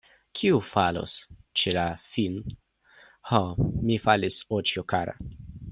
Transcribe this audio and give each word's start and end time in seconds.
Kiu 0.37 0.61
falos 0.69 1.13
ĉe 1.61 1.73
la 1.77 1.83
fin, 2.15 2.41
Ho, 3.33 3.43
mi 3.91 3.99
falis, 4.07 4.41
oĉjo 4.59 4.91
kara! 4.95 5.19